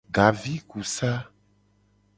[0.15, 1.11] Gavikusa.